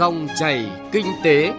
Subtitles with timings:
[0.00, 1.52] Dòng chảy kinh tế.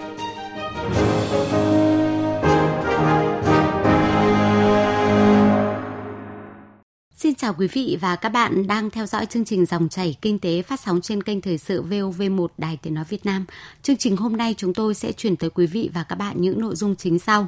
[7.16, 10.40] Xin chào quý vị và các bạn đang theo dõi chương trình Dòng chảy kinh
[10.40, 13.46] tế phát sóng trên kênh Thời sự VOV1 Đài Tiếng Nói Việt Nam.
[13.84, 16.62] Chương trình hôm nay chúng tôi sẽ chuyển tới quý vị và các bạn những
[16.62, 17.48] nội dung chính sau.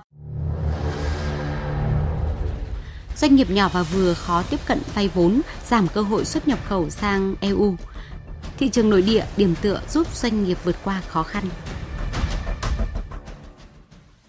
[3.17, 6.59] Doanh nghiệp nhỏ và vừa khó tiếp cận vay vốn, giảm cơ hội xuất nhập
[6.67, 7.75] khẩu sang EU.
[8.63, 11.43] Thị trường nội địa, điểm tựa giúp doanh nghiệp vượt qua khó khăn.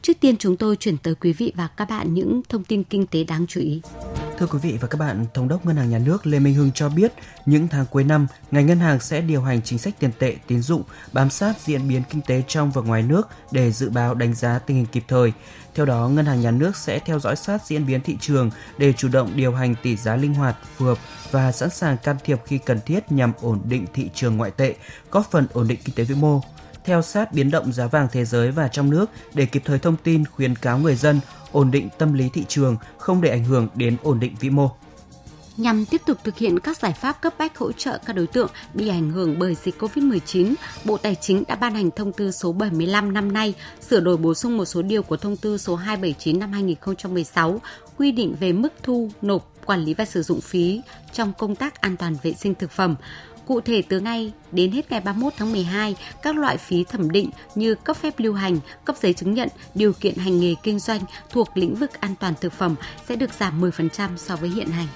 [0.03, 3.07] Trước tiên chúng tôi chuyển tới quý vị và các bạn những thông tin kinh
[3.07, 3.81] tế đáng chú ý.
[4.39, 6.73] Thưa quý vị và các bạn, Thống đốc Ngân hàng Nhà nước Lê Minh Hưng
[6.73, 7.13] cho biết
[7.47, 10.63] những tháng cuối năm, ngành ngân hàng sẽ điều hành chính sách tiền tệ, tín
[10.63, 14.35] dụng, bám sát diễn biến kinh tế trong và ngoài nước để dự báo đánh
[14.35, 15.33] giá tình hình kịp thời.
[15.75, 18.93] Theo đó, Ngân hàng Nhà nước sẽ theo dõi sát diễn biến thị trường để
[18.93, 20.99] chủ động điều hành tỷ giá linh hoạt, phù hợp
[21.31, 24.75] và sẵn sàng can thiệp khi cần thiết nhằm ổn định thị trường ngoại tệ,
[25.11, 26.41] góp phần ổn định kinh tế vĩ mô,
[26.85, 29.97] theo sát biến động giá vàng thế giới và trong nước để kịp thời thông
[29.97, 31.21] tin khuyến cáo người dân
[31.53, 34.71] ổn định tâm lý thị trường, không để ảnh hưởng đến ổn định vĩ mô.
[35.57, 38.51] Nhằm tiếp tục thực hiện các giải pháp cấp bách hỗ trợ các đối tượng
[38.75, 42.53] bị ảnh hưởng bởi dịch COVID-19, Bộ Tài chính đã ban hành thông tư số
[42.53, 46.39] 75 năm nay, sửa đổi bổ sung một số điều của thông tư số 279
[46.39, 47.61] năm 2016,
[47.97, 50.81] quy định về mức thu, nộp, quản lý và sử dụng phí
[51.13, 52.95] trong công tác an toàn vệ sinh thực phẩm.
[53.47, 57.31] Cụ thể từ ngay đến hết ngày 31 tháng 12, các loại phí thẩm định
[57.55, 61.01] như cấp phép lưu hành, cấp giấy chứng nhận, điều kiện hành nghề kinh doanh
[61.31, 62.75] thuộc lĩnh vực an toàn thực phẩm
[63.09, 64.89] sẽ được giảm 10% so với hiện hành.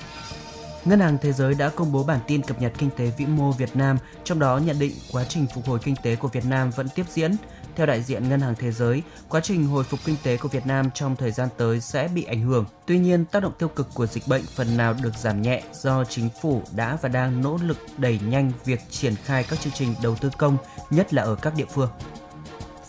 [0.85, 3.53] Ngân hàng Thế giới đã công bố bản tin cập nhật kinh tế vĩ mô
[3.53, 6.71] Việt Nam, trong đó nhận định quá trình phục hồi kinh tế của Việt Nam
[6.77, 7.37] vẫn tiếp diễn.
[7.79, 10.67] Theo đại diện Ngân hàng Thế giới, quá trình hồi phục kinh tế của Việt
[10.67, 12.65] Nam trong thời gian tới sẽ bị ảnh hưởng.
[12.87, 16.05] Tuy nhiên, tác động tiêu cực của dịch bệnh phần nào được giảm nhẹ do
[16.05, 19.95] chính phủ đã và đang nỗ lực đẩy nhanh việc triển khai các chương trình
[20.03, 20.57] đầu tư công,
[20.91, 21.91] nhất là ở các địa phương.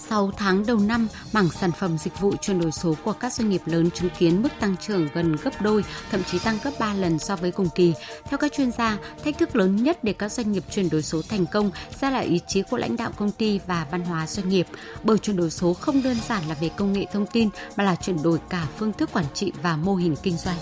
[0.10, 3.50] 6 tháng đầu năm, mảng sản phẩm dịch vụ chuyển đổi số của các doanh
[3.50, 6.94] nghiệp lớn chứng kiến mức tăng trưởng gần gấp đôi, thậm chí tăng gấp 3
[6.94, 7.94] lần so với cùng kỳ.
[8.26, 11.22] Theo các chuyên gia, thách thức lớn nhất để các doanh nghiệp chuyển đổi số
[11.30, 11.72] thành công
[12.02, 14.68] sẽ là ý chí của lãnh đạo công ty và văn hóa doanh nghiệp.
[15.04, 17.96] Bởi chuyển đổi số không đơn giản là về công nghệ thông tin mà là
[17.96, 20.58] chuyển đổi cả phương thức quản trị và mô hình kinh doanh.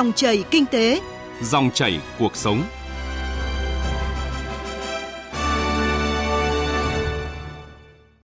[0.00, 1.00] Dòng chảy kinh tế,
[1.42, 2.62] Dòng chảy cuộc sống.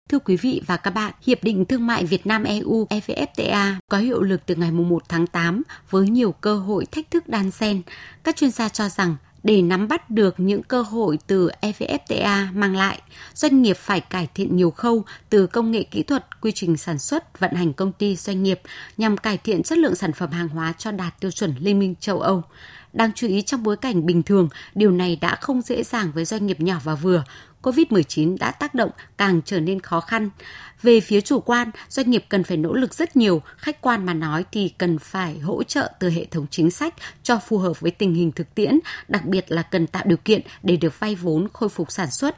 [0.09, 3.99] Thưa quý vị và các bạn, Hiệp định Thương mại Việt Nam EU EVFTA có
[3.99, 7.83] hiệu lực từ ngày 1 tháng 8 với nhiều cơ hội thách thức đan xen.
[8.25, 12.77] Các chuyên gia cho rằng để nắm bắt được những cơ hội từ EVFTA mang
[12.77, 13.03] lại,
[13.35, 16.99] doanh nghiệp phải cải thiện nhiều khâu từ công nghệ kỹ thuật, quy trình sản
[16.99, 18.61] xuất, vận hành công ty doanh nghiệp
[18.97, 21.95] nhằm cải thiện chất lượng sản phẩm hàng hóa cho đạt tiêu chuẩn Liên minh
[22.01, 22.43] châu Âu.
[22.93, 26.25] Đáng chú ý trong bối cảnh bình thường, điều này đã không dễ dàng với
[26.25, 27.25] doanh nghiệp nhỏ và vừa.
[27.63, 30.31] COVID-19 đã tác động càng trở nên khó khăn.
[30.83, 34.15] Về phía chủ quan, doanh nghiệp cần phải nỗ lực rất nhiều, khách quan mà
[34.15, 37.91] nói thì cần phải hỗ trợ từ hệ thống chính sách cho phù hợp với
[37.91, 38.79] tình hình thực tiễn,
[39.09, 42.37] đặc biệt là cần tạo điều kiện để được vay vốn khôi phục sản xuất.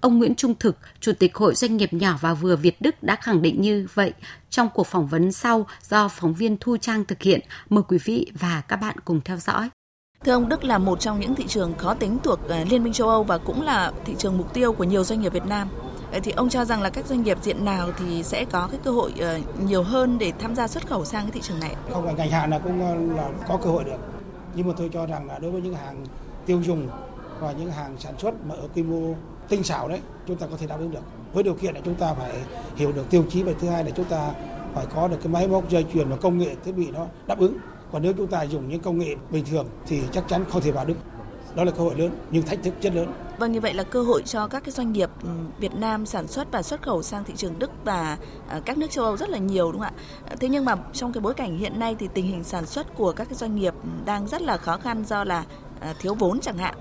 [0.00, 3.16] Ông Nguyễn Trung Thực, Chủ tịch Hội Doanh nghiệp nhỏ và vừa Việt Đức đã
[3.16, 4.12] khẳng định như vậy
[4.50, 7.40] trong cuộc phỏng vấn sau do phóng viên Thu Trang thực hiện.
[7.68, 9.68] Mời quý vị và các bạn cùng theo dõi.
[10.26, 12.92] Thưa ông, Đức là một trong những thị trường khó tính thuộc à, Liên minh
[12.92, 15.68] châu Âu và cũng là thị trường mục tiêu của nhiều doanh nghiệp Việt Nam.
[16.22, 18.90] Thì ông cho rằng là các doanh nghiệp diện nào thì sẽ có cái cơ
[18.90, 21.74] hội ờ, nhiều hơn để tham gia xuất khẩu sang cái thị trường này?
[21.92, 23.96] Không phải ngành hàng nào cũng ờ, là có cơ hội được.
[24.54, 26.04] Nhưng mà tôi cho rằng là đối với những hàng
[26.46, 26.88] tiêu dùng
[27.40, 29.14] và những hàng sản xuất mà ở quy mô
[29.48, 31.02] tinh xảo đấy, chúng ta có thể đáp ứng được.
[31.32, 32.32] Với điều kiện là chúng ta phải
[32.76, 34.30] hiểu được tiêu chí và thứ hai là chúng ta
[34.74, 37.38] phải có được cái máy móc dây chuyền và công nghệ thiết bị nó đáp
[37.38, 37.58] ứng
[37.92, 40.70] còn nếu chúng ta dùng những công nghệ bình thường thì chắc chắn không thể
[40.70, 40.96] vào được
[41.54, 44.02] đó là cơ hội lớn nhưng thách thức rất lớn Vâng như vậy là cơ
[44.02, 47.24] hội cho các cái doanh nghiệp ừ, Việt Nam sản xuất và xuất khẩu sang
[47.24, 49.92] thị trường Đức và à, các nước châu Âu rất là nhiều đúng không
[50.28, 50.36] ạ?
[50.40, 53.12] Thế nhưng mà trong cái bối cảnh hiện nay thì tình hình sản xuất của
[53.12, 53.74] các cái doanh nghiệp
[54.04, 55.44] đang rất là khó khăn do là
[55.80, 56.74] à, thiếu vốn chẳng hạn.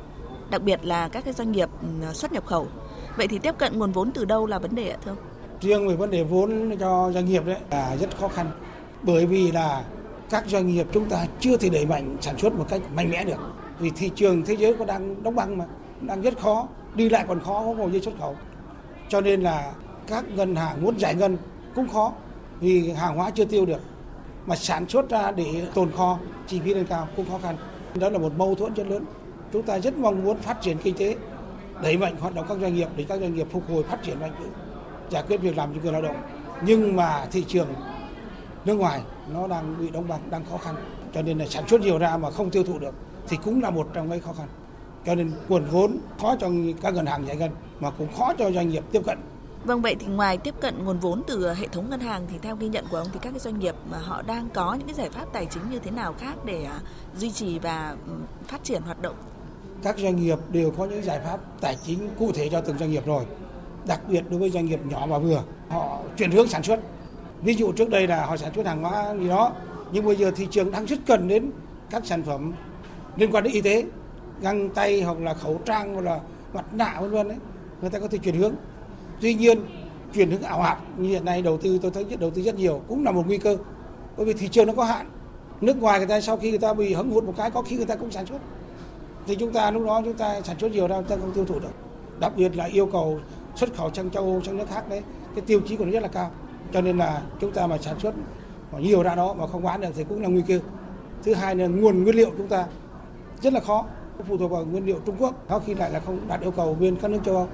[0.50, 2.68] Đặc biệt là các cái doanh nghiệp ừ, xuất nhập khẩu.
[3.18, 5.18] Vậy thì tiếp cận nguồn vốn từ đâu là vấn đề ạ thưa ông?
[5.62, 8.52] Riêng về vấn đề vốn cho doanh nghiệp đấy là rất khó khăn.
[9.02, 9.84] Bởi vì là
[10.30, 13.24] các doanh nghiệp chúng ta chưa thể đẩy mạnh sản xuất một cách mạnh mẽ
[13.24, 13.40] được.
[13.80, 15.66] Vì thị trường thế giới có đang đóng băng mà
[16.02, 18.36] đang rất khó, đi lại còn khó không như xuất khẩu.
[19.10, 19.72] Cho nên là
[20.08, 21.38] các ngân hàng muốn giải ngân
[21.76, 22.14] cũng khó,
[22.60, 23.82] vì hàng hóa chưa tiêu được.
[24.46, 27.58] Mà sản xuất ra để tồn kho, chi phí lên cao cũng khó khăn.
[27.96, 29.06] Đó là một mâu thuẫn rất lớn.
[29.54, 31.16] Chúng ta rất mong muốn phát triển kinh tế,
[31.84, 34.20] đẩy mạnh hoạt động các doanh nghiệp để các doanh nghiệp phục hồi phát triển
[34.20, 34.32] mạnh
[35.10, 36.16] giải quyết việc làm cho người lao động.
[36.66, 37.68] Nhưng mà thị trường
[38.66, 39.02] nước ngoài
[39.34, 40.76] nó đang bị đóng băng, đang khó khăn.
[41.14, 42.94] Cho nên là sản xuất nhiều ra mà không tiêu thụ được
[43.28, 44.48] thì cũng là một trong cái khó khăn.
[45.06, 46.50] Cho nên nguồn vốn khó cho
[46.82, 49.18] các ngân hàng giải ngân mà cũng khó cho doanh nghiệp tiếp cận.
[49.64, 52.56] Vâng vậy thì ngoài tiếp cận nguồn vốn từ hệ thống ngân hàng thì theo
[52.56, 54.94] ghi nhận của ông thì các cái doanh nghiệp mà họ đang có những cái
[54.94, 56.80] giải pháp tài chính như thế nào khác để à,
[57.18, 57.96] duy trì và
[58.48, 59.16] phát triển hoạt động?
[59.84, 62.92] Các doanh nghiệp đều có những giải pháp tài chính cụ thể cho từng doanh
[62.92, 63.26] nghiệp rồi.
[63.88, 66.80] Đặc biệt đối với doanh nghiệp nhỏ và vừa, họ chuyển hướng sản xuất.
[67.42, 69.52] Ví dụ trước đây là họ sản xuất hàng hóa gì đó,
[69.92, 71.52] nhưng bây giờ thị trường đang rất cần đến
[71.90, 72.54] các sản phẩm
[73.16, 73.86] liên quan đến y tế,
[74.42, 76.20] găng tay hoặc là khẩu trang hoặc là
[76.54, 77.38] mặt nạ vân vân đấy,
[77.82, 78.54] người ta có thể chuyển hướng.
[79.22, 79.60] Tuy nhiên
[80.14, 82.82] chuyển hướng ảo hạt như hiện nay đầu tư tôi thấy đầu tư rất nhiều
[82.88, 83.58] cũng là một nguy cơ
[84.18, 85.10] bởi vì thị trường nó có hạn.
[85.62, 87.76] Nước ngoài người ta sau khi người ta bị hứng hụt một cái có khi
[87.76, 88.38] người ta cũng sản xuất.
[89.28, 91.46] Thì chúng ta lúc đó chúng ta sản xuất nhiều ra chúng ta không tiêu
[91.46, 91.74] thụ được.
[92.20, 93.20] Đặc biệt là yêu cầu
[93.56, 95.02] xuất khẩu sang châu Âu sang nước khác đấy
[95.36, 96.32] cái tiêu chí của nó rất là cao
[96.74, 98.16] cho nên là chúng ta mà sản xuất
[98.80, 100.60] nhiều ra đó mà không bán được thì cũng là nguy cơ.
[101.24, 102.66] Thứ hai là nguồn nguyên liệu chúng ta
[103.42, 103.86] rất là khó,
[104.28, 105.34] phụ thuộc vào nguyên liệu Trung Quốc.
[105.50, 107.48] Có khi lại là không đạt yêu cầu bên các nước châu Âu.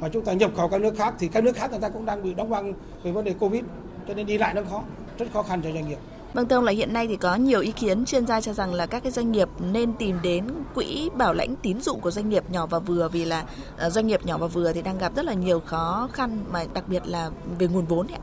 [0.00, 2.04] Mà chúng ta nhập khẩu các nước khác thì các nước khác người ta cũng
[2.04, 2.72] đang bị đóng băng
[3.02, 3.62] về vấn đề covid,
[4.08, 4.82] cho nên đi lại nó khó,
[5.18, 5.98] rất khó khăn cho doanh nghiệp.
[6.34, 8.86] Vâng Tông là hiện nay thì có nhiều ý kiến chuyên gia cho rằng là
[8.86, 10.44] các cái doanh nghiệp nên tìm đến
[10.74, 13.44] quỹ bảo lãnh tín dụng của doanh nghiệp nhỏ và vừa vì là
[13.76, 16.64] ờ, doanh nghiệp nhỏ và vừa thì đang gặp rất là nhiều khó khăn mà
[16.74, 18.18] đặc biệt là về nguồn vốn ấy.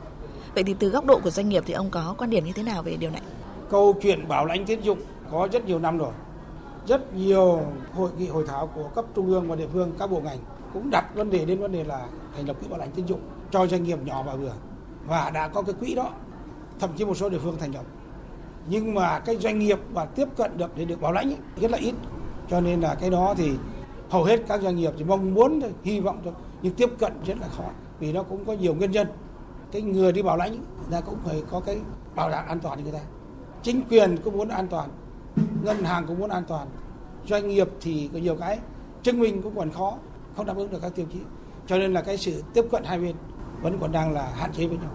[0.54, 2.62] Vậy thì từ góc độ của doanh nghiệp thì ông có quan điểm như thế
[2.62, 3.22] nào về điều này?
[3.70, 4.98] Câu chuyện bảo lãnh tín dụng
[5.30, 6.12] có rất nhiều năm rồi.
[6.86, 7.60] Rất nhiều
[7.94, 10.38] hội nghị hội thảo của cấp trung ương và địa phương các bộ ngành
[10.72, 12.06] cũng đặt vấn đề đến vấn đề là
[12.36, 13.20] thành lập quỹ bảo lãnh tín dụng
[13.50, 14.52] cho doanh nghiệp nhỏ và vừa.
[15.06, 16.10] Và đã có cái quỹ đó
[16.80, 17.84] thậm chí một số địa phương thành lập.
[18.68, 21.70] Nhưng mà cái doanh nghiệp mà tiếp cận được để được bảo lãnh ấy, rất
[21.70, 21.94] là ít.
[22.50, 23.50] Cho nên là cái đó thì
[24.10, 26.32] hầu hết các doanh nghiệp chỉ mong muốn thôi hy vọng thôi.
[26.62, 27.64] Nhưng tiếp cận rất là khó
[28.00, 29.06] vì nó cũng có nhiều nguyên nhân
[29.72, 31.78] cái người đi bảo lãnh người ta cũng phải có cái
[32.14, 33.04] bảo đảm an toàn cho người ta.
[33.62, 34.88] Chính quyền cũng muốn an toàn
[35.62, 36.68] ngân hàng cũng muốn an toàn
[37.28, 38.58] doanh nghiệp thì có nhiều cái
[39.02, 39.94] chứng minh cũng còn khó
[40.36, 41.18] không đáp ứng được các tiêu chí.
[41.66, 43.16] Cho nên là cái sự tiếp cận hai bên
[43.62, 44.90] vẫn còn đang là hạn chế với nhau.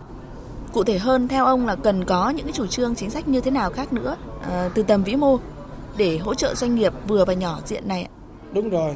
[0.73, 3.41] Cụ thể hơn theo ông là cần có những cái chủ trương chính sách như
[3.41, 4.15] thế nào khác nữa
[4.49, 5.37] à, từ tầm vĩ mô
[5.97, 8.07] để hỗ trợ doanh nghiệp vừa và nhỏ diện này
[8.53, 8.95] đúng rồi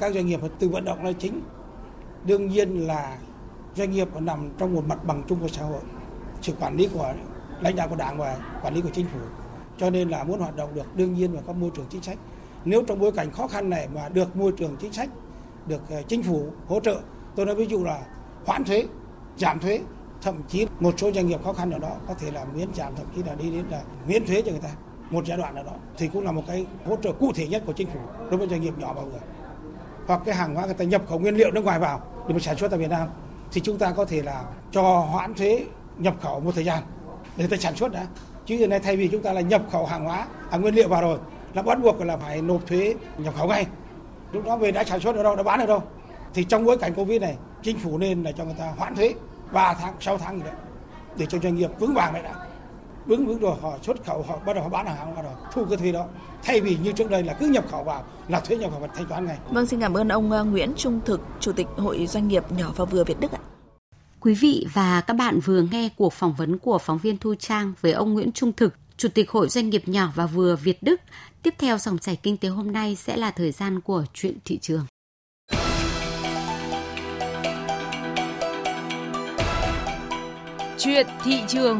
[0.00, 1.40] các doanh nghiệp phải từ vận động là chính.
[2.24, 3.16] Đương nhiên là
[3.76, 5.80] doanh nghiệp nằm trong một mặt bằng chung của xã hội
[6.42, 7.12] sự quản lý của
[7.60, 9.18] lãnh đạo của đảng và quản lý của chính phủ.
[9.78, 12.18] Cho nên là muốn hoạt động được đương nhiên phải có môi trường chính sách.
[12.64, 15.08] Nếu trong bối cảnh khó khăn này mà được môi trường chính sách
[15.66, 17.00] được ờ, chính phủ hỗ trợ.
[17.36, 18.00] Tôi nói ví dụ là
[18.46, 18.86] hoãn thuế,
[19.36, 19.80] giảm thuế,
[20.22, 22.94] thậm chí một số doanh nghiệp khó khăn ở đó có thể là miễn giảm
[22.96, 24.70] thậm chí là đi đến là miễn thuế cho người ta.
[25.10, 27.62] Một giai đoạn nào đó thì cũng là một cái hỗ trợ cụ thể nhất
[27.66, 28.00] của chính phủ
[28.30, 29.18] đối với doanh nghiệp nhỏ và vừa.
[30.06, 32.40] Hoặc cái hàng hóa người ta nhập khẩu nguyên liệu nước ngoài vào để mà
[32.40, 33.08] sản xuất tại Việt Nam
[33.52, 35.64] thì chúng ta có thể là cho hoãn thuế
[35.98, 36.82] nhập khẩu một thời gian
[37.36, 38.06] để người ta sản xuất đã.
[38.46, 40.88] Chứ hiện nay thay vì chúng ta là nhập khẩu hàng hóa hàng nguyên liệu
[40.88, 41.18] vào rồi,
[41.54, 43.66] là bắt buộc là phải nộp thuế nhập khẩu ngay.
[44.32, 45.82] Lúc đó về đã sản xuất ở đâu, đã bán ở đâu.
[46.34, 49.14] Thì trong bối cảnh covid này, chính phủ nên là cho người ta hoãn thuế
[49.52, 50.54] 3 tháng 6 tháng gì đấy
[51.16, 52.34] để cho doanh nghiệp vững vàng lại đã
[53.10, 55.64] vững vững rồi họ xuất khẩu họ bắt đầu họ bán hàng hóa rồi thu
[55.64, 56.06] cái thuế đó
[56.42, 58.88] thay vì như trước đây là cứ nhập khẩu vào là thuế nhập khẩu phải
[58.94, 62.06] thanh toán ngay vâng xin cảm ơn ông ờ, Nguyễn Trung Thực chủ tịch hội
[62.06, 63.40] doanh nghiệp nhỏ và vừa Việt Đức ạ
[64.20, 67.72] Quý vị và các bạn vừa nghe cuộc phỏng vấn của phóng viên Thu Trang
[67.80, 71.00] với ông Nguyễn Trung Thực, Chủ tịch Hội Doanh nghiệp nhỏ và vừa Việt Đức.
[71.42, 74.58] Tiếp theo dòng chảy kinh tế hôm nay sẽ là thời gian của chuyện thị
[74.58, 74.86] trường.
[80.78, 81.78] Chuyện thị trường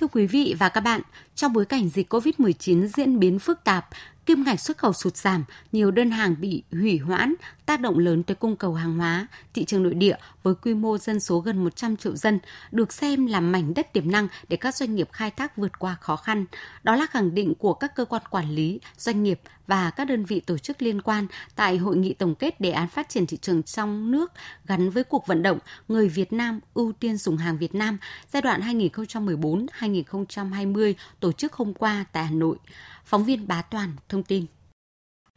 [0.00, 1.00] Thưa quý vị và các bạn,
[1.38, 3.88] trong bối cảnh dịch COVID-19 diễn biến phức tạp,
[4.26, 7.34] kim ngạch xuất khẩu sụt giảm, nhiều đơn hàng bị hủy hoãn,
[7.66, 9.26] tác động lớn tới cung cầu hàng hóa.
[9.54, 12.38] Thị trường nội địa với quy mô dân số gần 100 triệu dân
[12.70, 15.96] được xem là mảnh đất tiềm năng để các doanh nghiệp khai thác vượt qua
[16.00, 16.44] khó khăn.
[16.82, 20.24] Đó là khẳng định của các cơ quan quản lý, doanh nghiệp và các đơn
[20.24, 21.26] vị tổ chức liên quan
[21.56, 24.32] tại hội nghị tổng kết đề án phát triển thị trường trong nước
[24.66, 27.98] gắn với cuộc vận động người Việt Nam ưu tiên dùng hàng Việt Nam
[28.32, 30.94] giai đoạn 2014-2020
[31.28, 32.56] tổ chức hôm qua tại Hà Nội.
[33.04, 34.46] Phóng viên Bá Toàn thông tin.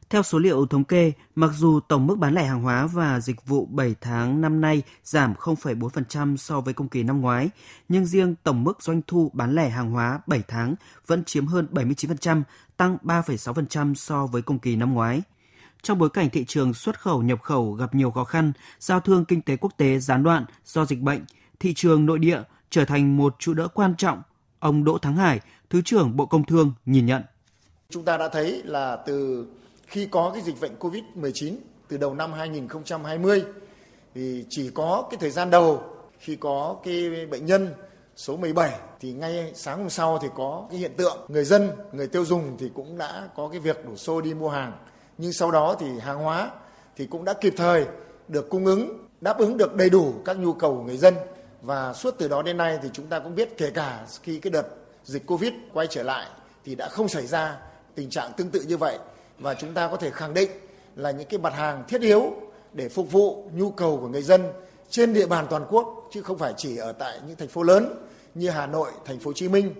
[0.09, 3.45] Theo số liệu thống kê, mặc dù tổng mức bán lẻ hàng hóa và dịch
[3.45, 7.49] vụ 7 tháng năm nay giảm 0,4% so với cùng kỳ năm ngoái,
[7.89, 10.75] nhưng riêng tổng mức doanh thu bán lẻ hàng hóa 7 tháng
[11.07, 12.41] vẫn chiếm hơn 79%,
[12.77, 15.21] tăng 3,6% so với cùng kỳ năm ngoái.
[15.81, 19.25] Trong bối cảnh thị trường xuất khẩu nhập khẩu gặp nhiều khó khăn, giao thương
[19.25, 21.25] kinh tế quốc tế gián đoạn do dịch bệnh,
[21.59, 24.21] thị trường nội địa trở thành một trụ đỡ quan trọng,
[24.61, 25.39] ông Đỗ Thắng Hải,
[25.71, 27.21] Thứ trưởng Bộ Công Thương nhìn nhận.
[27.89, 29.45] Chúng ta đã thấy là từ
[29.87, 31.55] khi có cái dịch bệnh Covid-19
[31.87, 33.43] từ đầu năm 2020
[34.15, 35.83] thì chỉ có cái thời gian đầu
[36.19, 37.73] khi có cái bệnh nhân
[38.15, 42.07] số 17 thì ngay sáng hôm sau thì có cái hiện tượng người dân, người
[42.07, 44.71] tiêu dùng thì cũng đã có cái việc đổ xô đi mua hàng.
[45.17, 46.51] Nhưng sau đó thì hàng hóa
[46.95, 47.85] thì cũng đã kịp thời
[48.27, 51.13] được cung ứng, đáp ứng được đầy đủ các nhu cầu của người dân.
[51.61, 54.51] Và suốt từ đó đến nay thì chúng ta cũng biết kể cả khi cái
[54.51, 56.27] đợt dịch Covid quay trở lại
[56.65, 57.57] thì đã không xảy ra
[57.95, 58.97] tình trạng tương tự như vậy
[59.39, 60.51] và chúng ta có thể khẳng định
[60.95, 62.33] là những cái mặt hàng thiết yếu
[62.73, 64.41] để phục vụ nhu cầu của người dân
[64.89, 68.05] trên địa bàn toàn quốc chứ không phải chỉ ở tại những thành phố lớn
[68.35, 69.73] như Hà Nội, thành phố Hồ Chí Minh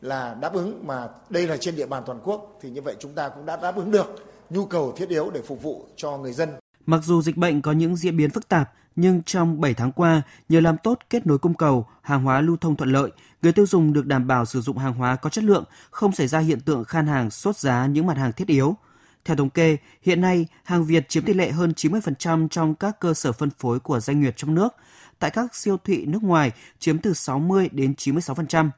[0.00, 3.12] là đáp ứng mà đây là trên địa bàn toàn quốc thì như vậy chúng
[3.12, 4.06] ta cũng đã đáp ứng được
[4.50, 6.48] nhu cầu thiết yếu để phục vụ cho người dân.
[6.86, 10.22] Mặc dù dịch bệnh có những diễn biến phức tạp, nhưng trong 7 tháng qua,
[10.48, 13.10] nhờ làm tốt kết nối cung cầu, hàng hóa lưu thông thuận lợi,
[13.42, 16.28] người tiêu dùng được đảm bảo sử dụng hàng hóa có chất lượng, không xảy
[16.28, 18.76] ra hiện tượng khan hàng sốt giá những mặt hàng thiết yếu.
[19.24, 23.14] Theo thống kê, hiện nay hàng Việt chiếm tỷ lệ hơn 90% trong các cơ
[23.14, 24.74] sở phân phối của doanh nghiệp trong nước,
[25.18, 28.70] tại các siêu thị nước ngoài chiếm từ 60 đến 96%.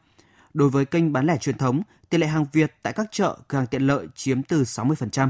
[0.55, 3.59] Đối với kênh bán lẻ truyền thống, tỷ lệ hàng Việt tại các chợ, cửa
[3.59, 5.29] hàng tiện lợi chiếm từ 60%.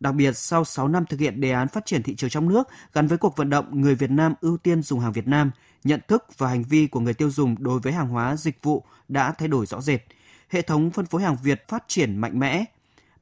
[0.00, 2.68] Đặc biệt, sau 6 năm thực hiện đề án phát triển thị trường trong nước
[2.92, 5.50] gắn với cuộc vận động người Việt Nam ưu tiên dùng hàng Việt Nam,
[5.84, 8.84] nhận thức và hành vi của người tiêu dùng đối với hàng hóa dịch vụ
[9.08, 10.00] đã thay đổi rõ rệt.
[10.48, 12.64] Hệ thống phân phối hàng Việt phát triển mạnh mẽ.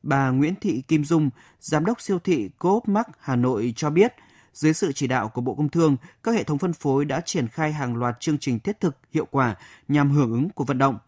[0.03, 1.31] Bà Nguyễn Thị Kim Dung,
[1.61, 4.15] Giám đốc siêu thị Coop Mart Hà Nội cho biết,
[4.55, 7.49] dưới sự chỉ đạo của Bộ Công Thương, các hệ thống phân phối đã triển
[7.49, 9.55] khai hàng loạt chương trình thiết thực, hiệu quả
[9.89, 10.99] nhằm hưởng ứng của vận động.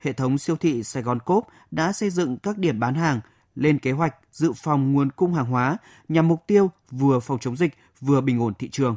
[0.00, 3.20] Hệ thống siêu thị Sài Gòn Coop đã xây dựng các điểm bán hàng,
[3.54, 5.76] lên kế hoạch dự phòng nguồn cung hàng hóa
[6.08, 8.96] nhằm mục tiêu vừa phòng chống dịch vừa bình ổn thị trường.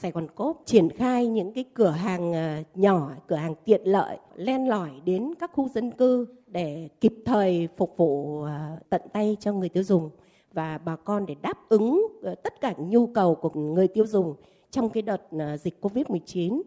[0.00, 4.18] Sài Gòn Cốp triển khai những cái cửa hàng ờ, nhỏ, cửa hàng tiện lợi
[4.34, 9.36] len lỏi đến các khu dân cư để kịp thời phục vụ ờ, tận tay
[9.40, 10.10] cho người tiêu dùng
[10.52, 14.34] và bà con để đáp ứng ờ, tất cả nhu cầu của người tiêu dùng
[14.70, 15.22] trong cái đợt
[15.60, 16.62] dịch Covid-19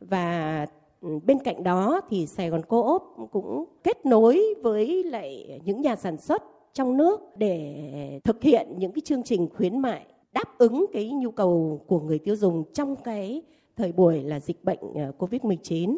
[0.00, 0.66] và
[1.00, 5.96] ừ, bên cạnh đó thì Sài Gòn Co-op cũng kết nối với lại những nhà
[5.96, 6.42] sản xuất
[6.74, 11.30] trong nước để thực hiện những cái chương trình khuyến mại đáp ứng cái nhu
[11.30, 13.42] cầu của người tiêu dùng trong cái
[13.76, 15.96] thời buổi là dịch bệnh ờ, COVID-19.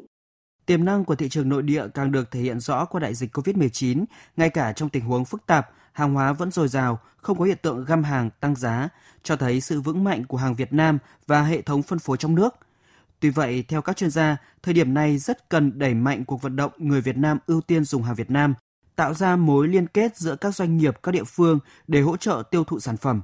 [0.67, 3.37] Tiềm năng của thị trường nội địa càng được thể hiện rõ qua đại dịch
[3.37, 4.05] COVID-19,
[4.37, 7.59] ngay cả trong tình huống phức tạp, hàng hóa vẫn dồi dào, không có hiện
[7.63, 8.89] tượng găm hàng tăng giá,
[9.23, 12.35] cho thấy sự vững mạnh của hàng Việt Nam và hệ thống phân phối trong
[12.35, 12.55] nước.
[13.21, 16.57] Tuy vậy, theo các chuyên gia, thời điểm này rất cần đẩy mạnh cuộc vận
[16.57, 18.55] động người Việt Nam ưu tiên dùng hàng Việt Nam,
[18.97, 22.43] tạo ra mối liên kết giữa các doanh nghiệp các địa phương để hỗ trợ
[22.51, 23.23] tiêu thụ sản phẩm.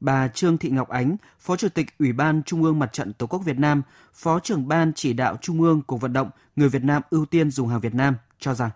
[0.00, 3.26] Bà Trương Thị Ngọc Ánh, Phó Chủ tịch Ủy ban Trung ương Mặt trận Tổ
[3.26, 3.82] quốc Việt Nam,
[4.14, 7.50] Phó trưởng ban chỉ đạo Trung ương cuộc vận động người Việt Nam ưu tiên
[7.50, 8.70] dùng hàng Việt Nam cho rằng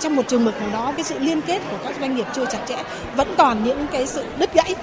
[0.00, 2.46] trong một trường mực nào đó cái sự liên kết của các doanh nghiệp chưa
[2.46, 2.82] chặt chẽ
[3.16, 4.74] vẫn còn những cái sự đứt gãy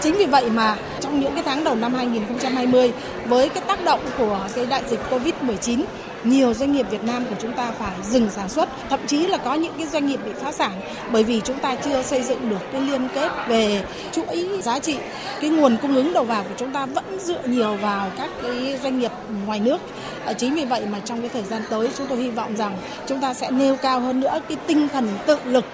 [0.00, 2.92] chính vì vậy mà trong những cái tháng đầu năm 2020
[3.26, 5.84] với cái tác động của cái đại dịch Covid-19
[6.24, 9.38] nhiều doanh nghiệp Việt Nam của chúng ta phải dừng sản xuất, thậm chí là
[9.38, 10.80] có những cái doanh nghiệp bị phá sản
[11.12, 14.96] bởi vì chúng ta chưa xây dựng được cái liên kết về chuỗi giá trị.
[15.40, 18.78] Cái nguồn cung ứng đầu vào của chúng ta vẫn dựa nhiều vào các cái
[18.82, 19.12] doanh nghiệp
[19.46, 19.80] ngoài nước.
[20.24, 22.76] Ờ, chính vì vậy mà trong cái thời gian tới chúng tôi hy vọng rằng
[23.06, 25.64] chúng ta sẽ nêu cao hơn nữa cái tinh thần tự lực,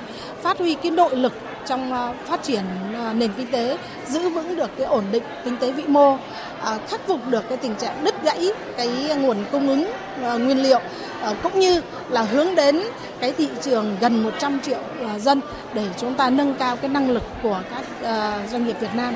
[0.42, 1.32] phát huy cái nội lực
[1.66, 2.62] trong ờ, phát triển
[2.94, 3.78] ờ, nền kinh tế,
[4.08, 6.16] giữ vững được cái ổn định kinh tế vĩ mô
[6.60, 8.88] À, khắc phục được cái tình trạng đứt gãy cái
[9.18, 9.90] nguồn cung ứng
[10.22, 10.80] à, nguyên liệu
[11.22, 12.80] à, cũng như là hướng đến
[13.20, 14.80] cái thị trường gần 100 triệu
[15.18, 15.40] dân
[15.74, 17.84] để chúng ta nâng cao cái năng lực của các
[18.50, 19.14] doanh nghiệp Việt Nam.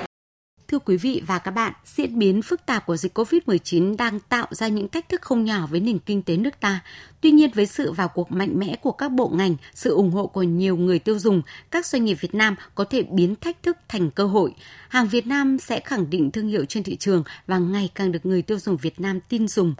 [0.68, 4.46] Thưa quý vị và các bạn, diễn biến phức tạp của dịch COVID-19 đang tạo
[4.50, 6.80] ra những thách thức không nhỏ với nền kinh tế nước ta.
[7.20, 10.26] Tuy nhiên với sự vào cuộc mạnh mẽ của các bộ ngành, sự ủng hộ
[10.26, 13.76] của nhiều người tiêu dùng, các doanh nghiệp Việt Nam có thể biến thách thức
[13.88, 14.54] thành cơ hội.
[14.88, 18.26] Hàng Việt Nam sẽ khẳng định thương hiệu trên thị trường và ngày càng được
[18.26, 19.74] người tiêu dùng Việt Nam tin dùng.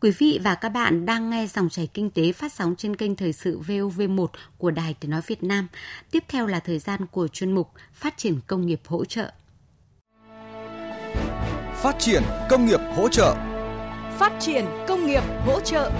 [0.00, 3.16] Quý vị và các bạn đang nghe dòng chảy kinh tế phát sóng trên kênh
[3.16, 4.26] thời sự VOV1
[4.58, 5.68] của Đài Tiếng Nói Việt Nam.
[6.10, 9.32] Tiếp theo là thời gian của chuyên mục Phát triển công nghiệp hỗ trợ.
[11.82, 13.34] Phát triển công nghiệp hỗ trợ.
[14.18, 15.90] Phát triển công nghiệp hỗ trợ.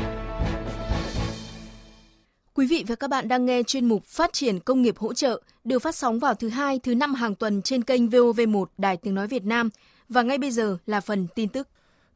[2.54, 5.42] Quý vị và các bạn đang nghe chuyên mục Phát triển công nghiệp hỗ trợ
[5.64, 9.14] được phát sóng vào thứ hai, thứ năm hàng tuần trên kênh VOV1 Đài Tiếng
[9.14, 9.70] Nói Việt Nam.
[10.08, 11.68] Và ngay bây giờ là phần tin tức.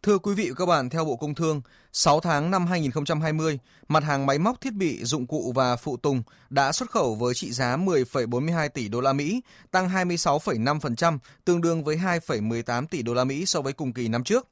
[0.04, 3.58] Thưa quý vị và các bạn, theo Bộ Công Thương, 6 tháng năm 2020,
[3.88, 7.34] mặt hàng máy móc thiết bị, dụng cụ và phụ tùng đã xuất khẩu với
[7.34, 13.14] trị giá 10,42 tỷ đô la Mỹ, tăng 26,5%, tương đương với 2,18 tỷ đô
[13.14, 14.49] la Mỹ so với cùng kỳ năm trước.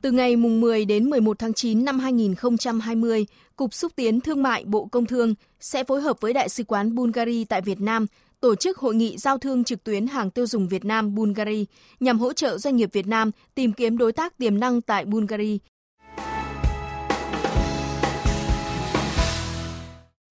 [0.00, 3.26] Từ ngày mùng 10 đến 11 tháng 9 năm 2020,
[3.56, 6.94] Cục Xúc tiến Thương mại Bộ Công Thương sẽ phối hợp với Đại sứ quán
[6.94, 8.06] Bulgaria tại Việt Nam
[8.40, 11.64] tổ chức hội nghị giao thương trực tuyến hàng tiêu dùng Việt Nam Bulgaria
[12.00, 15.58] nhằm hỗ trợ doanh nghiệp Việt Nam tìm kiếm đối tác tiềm năng tại Bulgaria.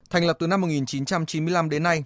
[0.10, 2.04] Thành lập từ năm 1995 đến nay,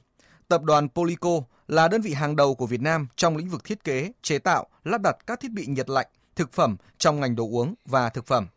[0.48, 1.30] tập đoàn Polico
[1.68, 4.68] là đơn vị hàng đầu của Việt Nam trong lĩnh vực thiết kế, chế tạo,
[4.84, 8.26] lắp đặt các thiết bị nhiệt lạnh, thực phẩm trong ngành đồ uống và thực
[8.26, 8.48] phẩm.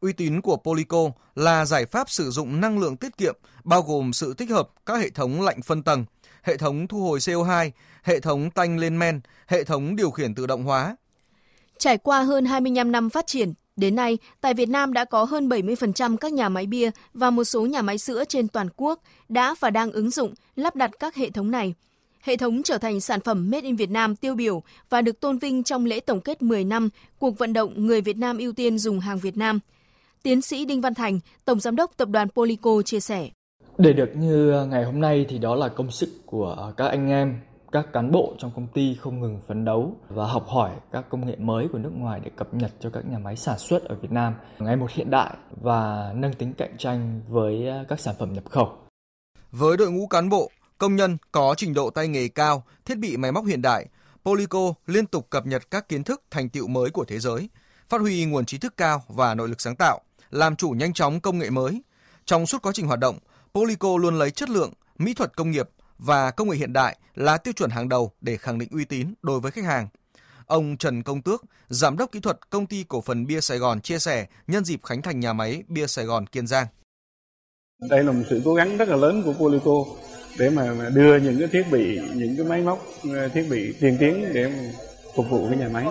[0.00, 4.12] Uy tín của Polico là giải pháp sử dụng năng lượng tiết kiệm, bao gồm
[4.12, 6.04] sự tích hợp các hệ thống lạnh phân tầng,
[6.42, 7.70] hệ thống thu hồi CO2,
[8.02, 10.96] hệ thống tanh lên men, hệ thống điều khiển tự động hóa.
[11.78, 15.48] Trải qua hơn 25 năm phát triển, đến nay tại Việt Nam đã có hơn
[15.48, 19.54] 70% các nhà máy bia và một số nhà máy sữa trên toàn quốc đã
[19.60, 21.74] và đang ứng dụng lắp đặt các hệ thống này.
[22.20, 25.38] Hệ thống trở thành sản phẩm Made in Việt Nam tiêu biểu và được tôn
[25.38, 28.78] vinh trong lễ tổng kết 10 năm cuộc vận động Người Việt Nam ưu tiên
[28.78, 29.60] dùng hàng Việt Nam.
[30.22, 33.30] Tiến sĩ Đinh Văn Thành, Tổng Giám đốc Tập đoàn Polico chia sẻ.
[33.78, 36.86] Để được như ờ, ngày hôm nay thì đó là công sức của ờ, các
[36.86, 37.40] anh em,
[37.72, 41.26] các cán bộ trong công ty không ngừng phấn đấu và học hỏi các công
[41.26, 43.94] nghệ mới của nước ngoài để cập nhật cho các nhà máy sản xuất ở
[43.94, 48.14] Việt Nam ngày một hiện đại và nâng tính cạnh tranh với ờ, các sản
[48.18, 48.72] phẩm nhập khẩu.
[49.50, 53.16] Với đội ngũ cán bộ, công nhân có trình độ tay nghề cao, thiết bị
[53.16, 53.86] máy móc hiện đại,
[54.24, 57.48] Polico liên tục cập nhật các kiến thức thành tựu mới của thế giới,
[57.88, 60.00] phát huy nguồn trí thức cao và nội lực sáng tạo,
[60.30, 61.82] làm chủ nhanh chóng công nghệ mới.
[62.24, 63.18] Trong suốt quá trình hoạt động,
[63.54, 65.68] Polico luôn lấy chất lượng, mỹ thuật công nghiệp
[65.98, 69.14] và công nghệ hiện đại là tiêu chuẩn hàng đầu để khẳng định uy tín
[69.22, 69.88] đối với khách hàng.
[70.46, 73.80] Ông Trần Công Tước, giám đốc kỹ thuật công ty cổ phần bia Sài Gòn
[73.80, 76.66] chia sẻ nhân dịp khánh thành nhà máy bia Sài Gòn Kiên Giang.
[77.90, 79.84] Đây là một sự cố gắng rất là lớn của Polico
[80.38, 83.96] để mà đưa những cái thiết bị, những cái máy móc, ờ, thiết bị tiên
[84.00, 84.72] tiến để
[85.16, 85.86] phục vụ cái nhà máy.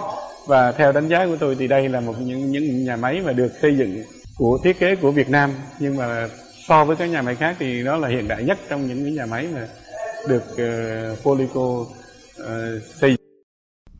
[0.47, 3.33] Và theo đánh giá của tôi thì đây là một những những nhà máy mà
[3.33, 4.03] được xây dựng
[4.37, 6.29] của thiết kế của Việt Nam nhưng mà
[6.71, 9.13] so với các nhà máy khác thì nó là hiện đại nhất trong những cái
[9.13, 9.67] nhà máy mà
[10.27, 11.87] được ờ, uh, Polico uh,
[12.37, 13.17] ờ, xây.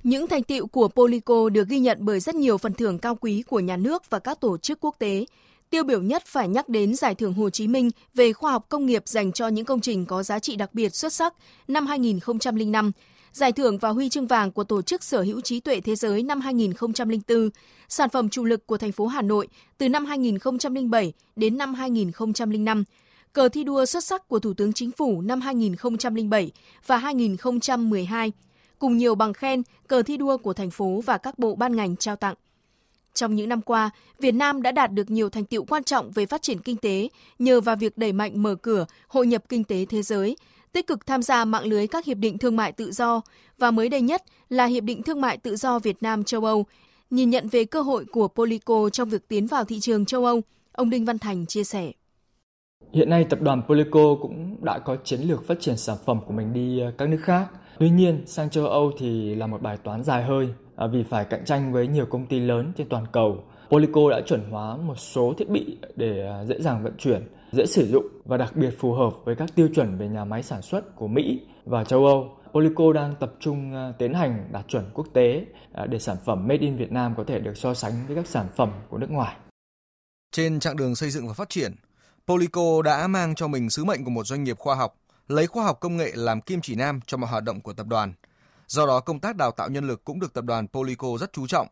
[0.03, 3.43] Những thành tiệu của Polico được ghi nhận bởi rất nhiều phần thưởng cao quý
[3.49, 5.25] của nhà nước và các tổ chức quốc tế.
[5.69, 8.85] Tiêu biểu nhất phải nhắc đến Giải thưởng Hồ Chí Minh về khoa học công
[8.85, 11.33] nghiệp dành cho những công trình có giá trị đặc biệt xuất sắc
[11.67, 12.91] năm 2005,
[13.33, 16.23] Giải thưởng và huy chương vàng của Tổ chức Sở hữu trí tuệ thế giới
[16.23, 17.49] năm 2004,
[17.89, 22.83] sản phẩm chủ lực của thành phố Hà Nội từ năm 2007 đến năm 2005,
[23.33, 26.51] cờ thi đua xuất sắc của Thủ tướng Chính phủ năm 2007
[26.85, 28.31] và 2012,
[28.79, 31.95] cùng nhiều bằng khen, cờ thi đua của thành phố và các bộ ban ngành
[31.95, 32.35] trao tặng.
[33.13, 33.89] Trong những năm qua,
[34.19, 37.09] Việt Nam đã đạt được nhiều thành tiệu quan trọng về phát triển kinh tế
[37.39, 40.35] nhờ vào việc đẩy mạnh mở cửa, hội nhập kinh tế thế giới,
[40.73, 43.21] tích cực tham gia mạng lưới các hiệp định thương mại tự do
[43.57, 46.65] và mới đây nhất là Hiệp định Thương mại Tự do Việt Nam châu Âu.
[47.09, 50.41] Nhìn nhận về cơ hội của Polico trong việc tiến vào thị trường châu Âu,
[50.71, 51.91] ông Đinh Văn Thành chia sẻ.
[52.93, 56.33] Hiện nay tập đoàn Polico cũng đã có chiến lược phát triển sản phẩm của
[56.33, 57.47] mình đi ờ, các nước khác.
[57.79, 61.25] Tuy nhiên, sang châu Âu thì là một bài toán dài hơi à, vì phải
[61.25, 63.43] cạnh tranh với nhiều công ty lớn trên toàn cầu.
[63.71, 67.65] Polico đã chuẩn hóa một số thiết bị để à, dễ dàng vận chuyển dễ
[67.65, 70.61] sử dụng và đặc biệt phù hợp với các tiêu chuẩn về nhà máy sản
[70.61, 72.37] xuất của Mỹ và châu Âu.
[72.53, 76.47] Polico đang tập trung à, tiến hành đạt chuẩn quốc tế à, để sản phẩm
[76.47, 79.11] made in Việt Nam có thể được so sánh với các sản phẩm của nước
[79.11, 79.35] ngoài.
[80.31, 81.75] Trên chặng đường xây dựng và phát triển,
[82.27, 84.95] Polico đã mang cho mình sứ mệnh của một doanh nghiệp khoa học,
[85.27, 87.87] lấy khoa học công nghệ làm kim chỉ nam cho mọi hoạt động của tập
[87.87, 88.13] đoàn.
[88.67, 91.47] Do đó, công tác đào tạo nhân lực cũng được tập đoàn Polico rất chú
[91.47, 91.67] trọng.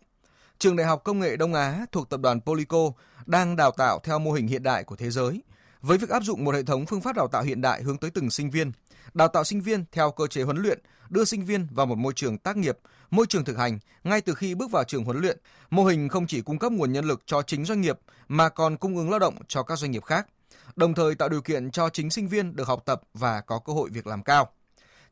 [0.60, 2.92] Trường Đại học Công nghệ Đông Á thuộc tập đoàn Polico
[3.26, 5.42] đang đào tạo theo mô hình hiện đại của thế giới–
[5.82, 8.12] với việc áp dụng một hệ thống phương pháp đào tạo hiện đại hướng tới
[8.12, 8.72] từng sinh viên,
[9.14, 12.14] đào tạo sinh viên theo cơ chế huấn luyện, đưa sinh viên vào một môi
[12.14, 12.78] trường tác nghiệp,
[13.12, 15.38] môi trường thực hành ngay từ khi bước vào trường huấn luyện.
[15.70, 18.78] Mô hình không chỉ cung cấp nguồn nhân lực cho chính doanh nghiệp mà còn
[18.78, 20.28] cung ứng lao động cho các doanh nghiệp khác,
[20.76, 23.74] đồng thời tạo điều kiện cho chính sinh viên được học tập và có cơ
[23.74, 24.50] hội việc làm cao.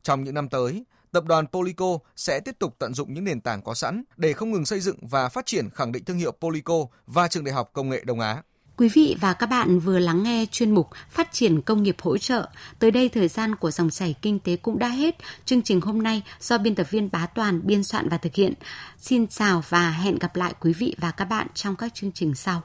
[0.02, 3.62] Trong những năm tới, tập đoàn Polico sẽ tiếp tục tận dụng những nền tảng
[3.62, 6.74] có sẵn để không ngừng xây dựng và phát triển khẳng định thương hiệu Polico
[7.06, 8.42] và trường đại học công nghệ Đông Á.
[8.78, 12.18] Quý vị và các bạn vừa lắng nghe chuyên mục Phát triển công nghiệp hỗ
[12.18, 12.48] trợ.
[12.78, 15.16] Tới đây thời gian của dòng chảy kinh tế cũng đã hết.
[15.44, 18.54] Chương trình hôm nay do biên tập viên Bá Toàn biên soạn và thực hiện.
[18.98, 22.34] Xin chào và hẹn gặp lại quý vị và các bạn trong các chương trình
[22.34, 22.56] sau.